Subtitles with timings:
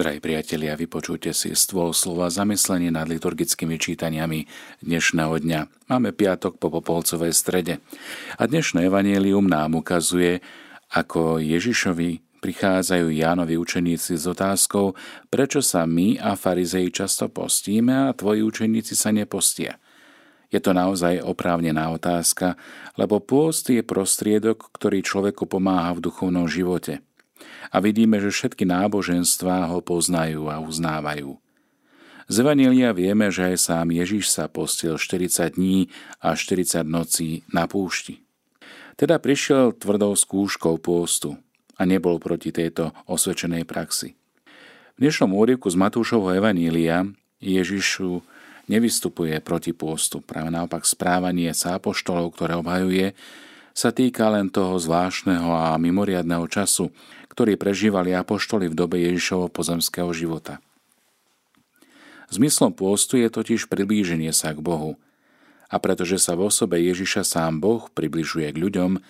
[0.00, 4.48] Drahí priatelia, vypočujte si stôl slova zamyslenie nad liturgickými čítaniami
[4.80, 5.60] dnešného dňa.
[5.92, 7.84] Máme piatok po Popolcovej strede.
[8.40, 10.40] A dnešné evanielium nám ukazuje,
[10.88, 14.96] ako Ježišovi prichádzajú Jánovi učeníci s otázkou,
[15.28, 19.76] prečo sa my a farizeji často postíme a tvoji učeníci sa nepostia.
[20.48, 22.56] Je to naozaj oprávnená otázka,
[22.96, 27.04] lebo pôst je prostriedok, ktorý človeku pomáha v duchovnom živote–
[27.70, 31.38] a vidíme, že všetky náboženstvá ho poznajú a uznávajú.
[32.30, 35.90] Z Evanília vieme, že aj sám Ježiš sa postil 40 dní
[36.22, 38.22] a 40 nocí na púšti.
[38.94, 41.34] Teda prišiel tvrdou skúškou pôstu
[41.74, 44.14] a nebol proti tejto osvedčenej praxi.
[44.94, 47.02] V dnešnom úrivku z Matúšovho Evanília
[47.42, 48.22] Ježišu
[48.70, 50.22] nevystupuje proti pôstu.
[50.22, 53.18] Práve naopak správanie sa apoštolov, ktoré obhajuje,
[53.74, 56.90] sa týka len toho zvláštneho a mimoriadného času,
[57.30, 60.58] ktorý prežívali apoštoli v dobe Ježišovho pozemského života.
[62.30, 64.94] Zmyslom pôstu je totiž priblíženie sa k Bohu.
[65.70, 69.02] A pretože sa v osobe Ježiša sám Boh približuje k ľuďom,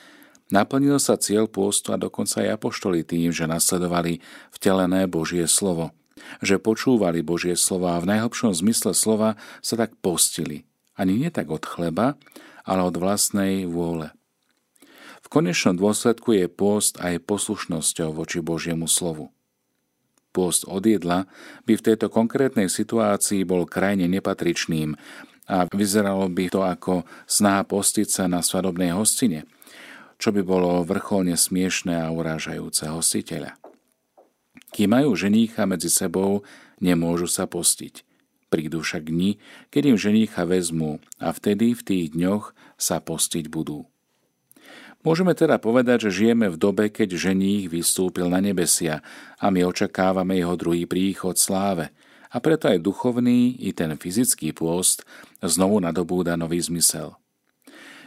[0.52, 4.20] naplnil sa cieľ pôstu a dokonca aj apoštoli tým, že nasledovali
[4.52, 5.92] vtelené Božie slovo,
[6.44, 10.68] že počúvali Božie slova a v najhlbšom zmysle slova sa tak postili.
[10.96, 12.20] Ani nie tak od chleba,
[12.64, 14.12] ale od vlastnej vôle
[15.28, 19.34] konečnom dôsledku je pôst aj poslušnosťou voči Božiemu slovu.
[20.30, 21.26] Pôst od jedla
[21.66, 24.94] by v tejto konkrétnej situácii bol krajne nepatričným
[25.50, 29.50] a vyzeralo by to ako snaha postiť sa na svadobnej hostine,
[30.22, 33.58] čo by bolo vrcholne smiešné a urážajúce hostiteľa.
[34.70, 36.46] Kým majú ženícha medzi sebou,
[36.78, 38.06] nemôžu sa postiť.
[38.50, 39.42] Prídu však dni,
[39.74, 43.90] keď im ženícha vezmú a vtedy v tých dňoch sa postiť budú.
[45.00, 49.00] Môžeme teda povedať, že žijeme v dobe, keď ženích vystúpil na nebesia
[49.40, 51.88] a my očakávame jeho druhý príchod sláve.
[52.30, 55.08] A preto aj duchovný i ten fyzický pôst
[55.40, 57.16] znovu nadobúda nový zmysel.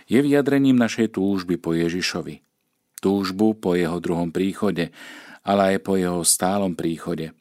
[0.05, 2.45] Je vyjadrením našej túžby po Ježišovi.
[3.01, 4.93] Túžbu po jeho druhom príchode,
[5.43, 7.33] ale aj po jeho stálom príchode.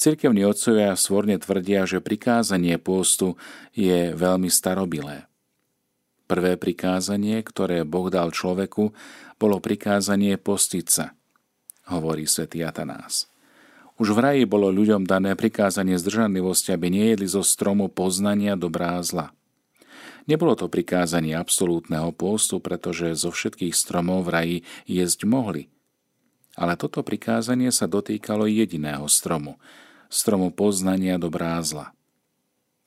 [0.00, 3.38] Cirkevní otcovia svorne tvrdia, že prikázanie pôstu
[3.76, 5.30] je veľmi starobilé.
[6.32, 8.96] Prvé prikázanie, ktoré Boh dal človeku,
[9.36, 11.12] bolo prikázanie postiť sa,
[11.92, 13.28] hovorí svätý Atanás.
[14.00, 19.04] Už v raji bolo ľuďom dané prikázanie zdržanlivosti, aby nejedli zo stromu poznania dobrá a
[19.04, 19.36] zla.
[20.24, 24.56] Nebolo to prikázanie absolútneho postu, pretože zo všetkých stromov v raji
[24.88, 25.68] jesť mohli.
[26.56, 29.60] Ale toto prikázanie sa dotýkalo jediného stromu,
[30.08, 31.92] stromu poznania dobrá a zla.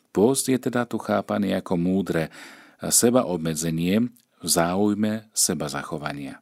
[0.09, 2.33] Post je teda tu chápaný ako múdre,
[2.89, 4.09] seba obmedzenie
[4.41, 6.41] v záujme seba zachovania.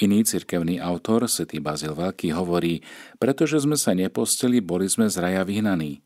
[0.00, 2.80] Iný cirkevný autor, svätý Bazil Veľký, hovorí,
[3.20, 6.00] pretože sme sa nepostili, boli sme z raja vyhnaní.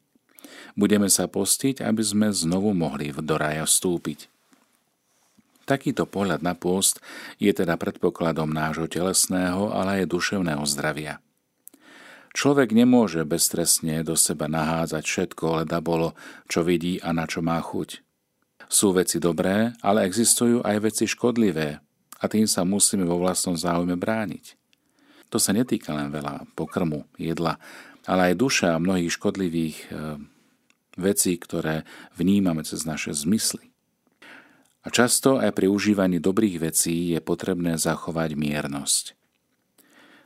[0.74, 4.28] Budeme sa postiť, aby sme znovu mohli do raja vstúpiť.
[5.66, 7.02] Takýto pohľad na post
[7.42, 11.18] je teda predpokladom nášho telesného, ale aj duševného zdravia.
[12.36, 16.12] Človek nemôže bezstresne do seba nahádzať všetko, leda bolo,
[16.46, 18.05] čo vidí a na čo má chuť.
[18.66, 21.78] Sú veci dobré, ale existujú aj veci škodlivé
[22.18, 24.58] a tým sa musíme vo vlastnom záujme brániť.
[25.30, 27.58] To sa netýka len veľa pokrmu, jedla,
[28.06, 29.86] ale aj duša mnohých škodlivých e,
[30.98, 31.82] vecí, ktoré
[32.14, 33.70] vnímame cez naše zmysly.
[34.86, 39.18] A často aj pri užívaní dobrých vecí je potrebné zachovať miernosť.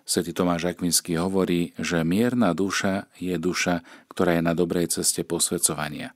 [0.05, 3.81] Svetý Tomáš Akvinský hovorí, že mierna duša je duša,
[4.12, 6.12] ktorá je na dobrej ceste posvedcovania.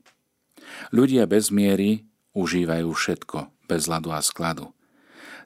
[0.92, 4.74] Ľudia bez miery užívajú všetko, bez ľadu a skladu.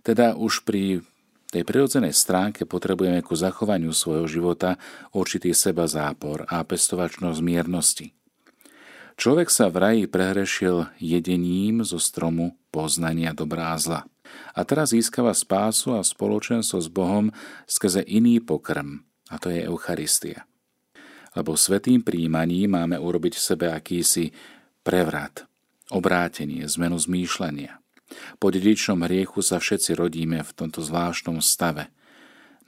[0.02, 1.04] Teda už pri
[1.48, 4.76] tej prirodzenej stránke potrebujeme ku zachovaniu svojho života
[5.16, 8.12] určitý seba zápor a pestovačnosť miernosti.
[9.18, 14.02] Človek sa v raji prehrešil jedením zo stromu poznania dobrá a zla.
[14.54, 17.32] A teraz získava spásu a spoločenstvo s Bohom
[17.64, 20.44] skrze iný pokrm, a to je Eucharistia.
[21.32, 24.30] Lebo svetým príjmaním máme urobiť v sebe akýsi
[24.84, 25.47] prevrat,
[25.88, 27.80] obrátenie, zmenu zmýšľania.
[28.40, 31.92] Po dedičnom hriechu sa všetci rodíme v tomto zvláštnom stave.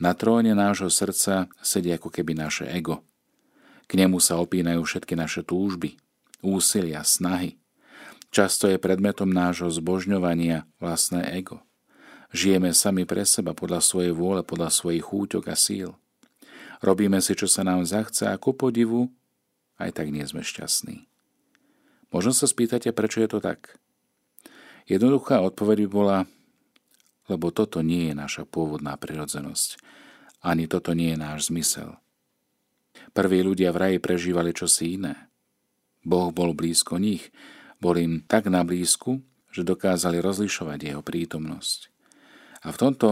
[0.00, 3.04] Na tróne nášho srdca sedí ako keby naše ego.
[3.88, 5.96] K nemu sa opínajú všetky naše túžby,
[6.40, 7.60] úsilia, snahy.
[8.30, 11.60] Často je predmetom nášho zbožňovania vlastné ego.
[12.30, 15.98] Žijeme sami pre seba podľa svojej vôle, podľa svojich chúťok a síl.
[16.78, 19.10] Robíme si, čo sa nám zachce a ku podivu
[19.80, 21.09] aj tak nie sme šťastní.
[22.10, 23.78] Možno sa spýtate, prečo je to tak.
[24.90, 26.18] Jednoduchá odpoveď by bola,
[27.30, 29.78] lebo toto nie je naša pôvodná prirodzenosť.
[30.42, 31.94] Ani toto nie je náš zmysel.
[33.14, 35.30] Prví ľudia v raji prežívali čosi iné.
[36.02, 37.30] Boh bol blízko nich,
[37.78, 41.90] bol im tak na blízku, že dokázali rozlišovať jeho prítomnosť.
[42.66, 43.08] A v tomto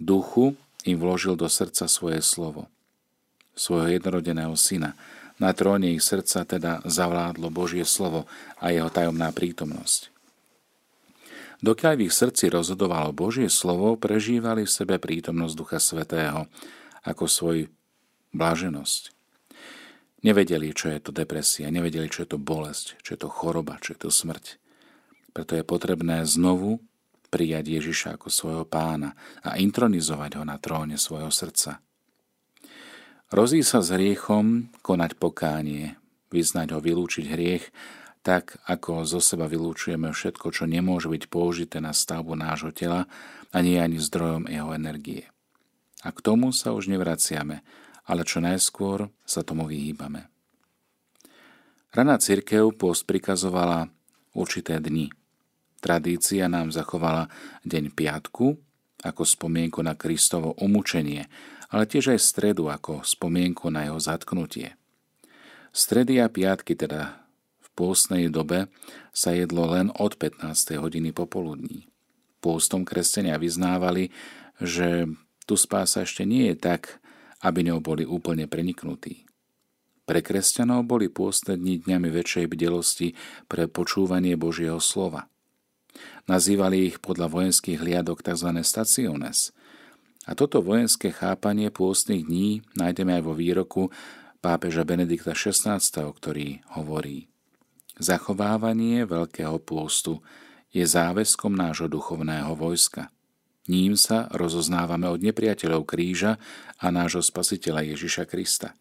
[0.00, 0.56] duchu
[0.88, 2.72] im vložil do srdca svoje slovo,
[3.52, 4.96] svojho jednorodeného syna.
[5.40, 8.28] Na tróne ich srdca teda zavládlo Božie slovo
[8.60, 10.12] a jeho tajomná prítomnosť.
[11.60, 16.48] Dokiaľ v ich srdci rozhodovalo Božie slovo, prežívali v sebe prítomnosť Ducha Svetého
[17.04, 17.58] ako svoj
[18.36, 19.12] blaženosť.
[20.20, 23.96] Nevedeli, čo je to depresia, nevedeli, čo je to bolesť, čo je to choroba, čo
[23.96, 24.60] je to smrť.
[25.32, 26.84] Preto je potrebné znovu
[27.32, 31.80] prijať Ježiša ako svojho pána a intronizovať ho na tróne svojho srdca.
[33.30, 35.94] Rozí sa s hriechom konať pokánie,
[36.34, 37.70] vyznať ho, vylúčiť hriech,
[38.26, 43.06] tak ako zo seba vylúčujeme všetko, čo nemôže byť použité na stavbu nášho tela
[43.54, 45.30] a nie ani zdrojom jeho energie.
[46.04, 47.62] A k tomu sa už nevraciame,
[48.04, 50.26] ale čo najskôr sa tomu vyhýbame.
[51.94, 53.88] Raná církev post prikazovala
[54.34, 55.08] určité dni–
[55.80, 57.32] Tradícia nám zachovala
[57.64, 58.52] deň piatku
[59.00, 61.24] ako spomienku na Kristovo umúčenie,
[61.70, 64.74] ale tiež aj stredu ako spomienku na jeho zatknutie.
[65.70, 67.22] Stredy a piatky teda
[67.62, 68.66] v pôstnej dobe
[69.14, 70.42] sa jedlo len od 15.
[70.82, 71.86] hodiny popoludní.
[72.42, 74.10] Pôstom kresťania vyznávali,
[74.58, 75.06] že
[75.46, 76.98] tu spása ešte nie je tak,
[77.40, 79.24] aby ňou boli úplne preniknutí.
[80.04, 83.14] Pre kresťanov boli pôstne dni dňami väčšej bdelosti
[83.46, 85.26] pre počúvanie Božieho slova–
[86.30, 88.50] Nazývali ich podľa vojenských hliadok tzv.
[88.62, 89.50] staciones.
[90.30, 93.90] A toto vojenské chápanie pôstnych dní nájdeme aj vo výroku
[94.38, 95.82] pápeža Benedikta XVI,
[96.14, 97.26] ktorý hovorí
[97.98, 100.22] Zachovávanie veľkého pôstu
[100.70, 103.10] je záväzkom nášho duchovného vojska.
[103.66, 106.38] Ním sa rozoznávame od nepriateľov kríža
[106.78, 108.72] a nášho spasiteľa Ježiša Krista.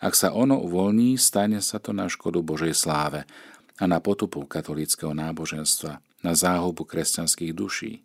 [0.00, 3.28] Ak sa ono uvoľní, stane sa to na škodu Božej sláve
[3.76, 8.02] a na potupu katolického náboženstva, na záhubu kresťanských duší.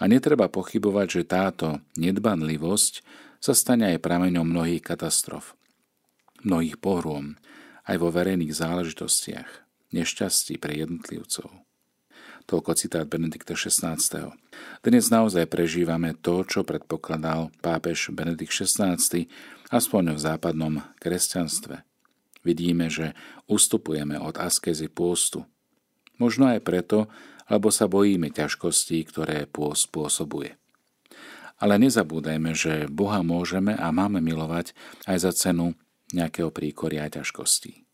[0.00, 3.02] A netreba pochybovať, že táto nedbanlivosť
[3.42, 5.58] sa stane aj prameňom mnohých katastrof,
[6.46, 7.34] mnohých pohrôm,
[7.86, 9.50] aj vo verejných záležitostiach,
[9.90, 11.50] nešťastí pre jednotlivcov.
[12.46, 13.98] Toľko citát Benedikta XVI.
[14.82, 18.98] Dnes naozaj prežívame to, čo predpokladal pápež Benedikt XVI,
[19.70, 21.86] aspoň v západnom kresťanstve.
[22.42, 23.14] Vidíme, že
[23.46, 25.46] ustupujeme od askezy pôstu.
[26.18, 27.06] Možno aj preto,
[27.52, 30.56] lebo sa bojíme ťažkostí, ktoré pôst spôsobuje.
[31.60, 34.72] Ale nezabúdajme, že Boha môžeme a máme milovať
[35.04, 35.76] aj za cenu
[36.16, 37.84] nejakého príkoria a ťažkostí.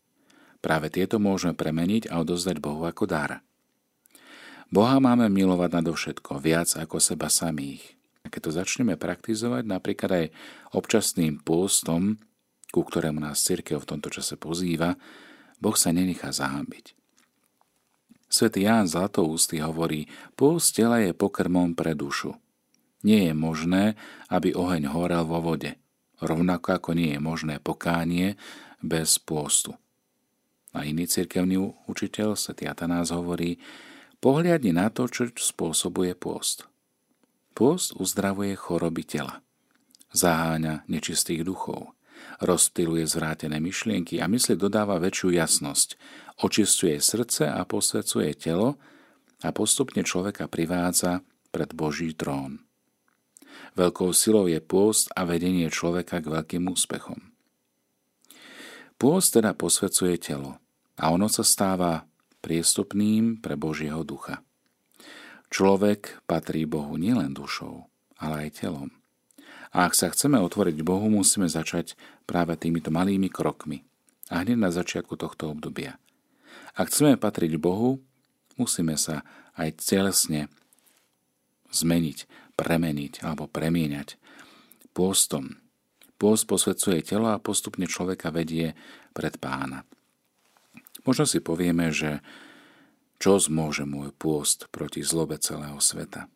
[0.63, 3.43] Práve tieto môžeme premeniť a odozdať Bohu ako dar.
[4.71, 7.99] Boha máme milovať nadovšetko, viac ako seba samých.
[8.23, 10.25] A keď to začneme praktizovať napríklad aj
[10.75, 12.19] občasným pôstom,
[12.69, 14.99] ku ktorému nás církev v tomto čase pozýva,
[15.57, 16.98] Boh sa nenechá zahambiť.
[18.29, 20.05] Svetý Ján Zlatoústy hovorí,
[20.37, 22.37] pôst tela je pokrmom pre dušu.
[23.01, 23.97] Nie je možné,
[24.29, 25.81] aby oheň horel vo vode,
[26.21, 28.37] rovnako ako nie je možné pokánie
[28.85, 29.73] bez pôstu.
[30.77, 31.57] A iný cirkevný
[31.89, 33.57] učiteľ, svätý Atanás, hovorí,
[34.21, 36.69] pohľadni na to, čo spôsobuje pôst.
[37.57, 39.41] Pôst uzdravuje choroby tela,
[40.13, 41.97] zaháňa nečistých duchov,
[42.39, 45.99] rozptyluje zvrátené myšlienky a mysli dodáva väčšiu jasnosť,
[46.39, 48.79] očistuje srdce a posvecuje telo
[49.43, 52.63] a postupne človeka privádza pred Boží trón.
[53.75, 57.19] Veľkou silou je pôst a vedenie človeka k veľkým úspechom.
[58.99, 60.59] Pôst teda posvecuje telo
[60.99, 62.03] a ono sa stáva
[62.43, 64.43] priestupným pre Božieho ducha.
[65.49, 67.87] Človek patrí Bohu nielen dušou,
[68.19, 68.98] ale aj telom.
[69.69, 71.93] A ak sa chceme otvoriť Bohu, musíme začať
[72.25, 73.85] práve týmito malými krokmi.
[74.29, 76.01] A hneď na začiatku tohto obdobia.
[76.73, 78.01] Ak chceme patriť Bohu,
[78.57, 79.25] musíme sa
[79.57, 80.49] aj celesne
[81.69, 82.25] zmeniť,
[82.57, 84.17] premeniť alebo premieňať
[84.93, 85.61] pôstom.
[86.19, 88.75] Pôst posvedcuje telo a postupne človeka vedie
[89.15, 89.87] pred pána.
[91.07, 92.19] Možno si povieme, že
[93.19, 96.27] čo zmôže môj pôst proti zlobe celého sveta.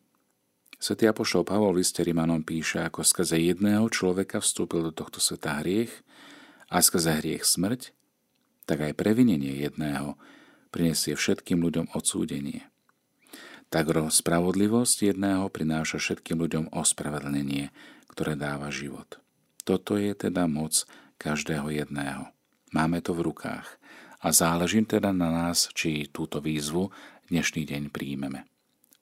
[0.78, 5.62] Svetý Apoštol Pavol v liste Rimanom píše, ako skrze jedného človeka vstúpil do tohto sveta
[5.64, 5.90] hriech
[6.68, 7.94] a skrze hriech smrť,
[8.64, 10.18] tak aj previnenie jedného
[10.74, 12.66] prinesie všetkým ľuďom odsúdenie.
[13.70, 17.74] Tak spravodlivosť jedného prináša všetkým ľuďom ospravedlnenie,
[18.10, 19.18] ktoré dáva život.
[19.66, 20.86] Toto je teda moc
[21.18, 22.30] každého jedného.
[22.70, 23.78] Máme to v rukách
[24.22, 26.90] a záleží teda na nás, či túto výzvu
[27.30, 28.53] dnešný deň príjmeme.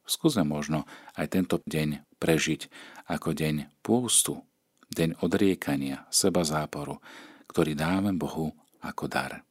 [0.03, 2.67] Skúsme možno aj tento deň prežiť
[3.07, 4.43] ako deň pôstu,
[4.93, 6.99] deň odriekania, seba záporu,
[7.47, 9.47] ktorý dáme Bohu ako dar.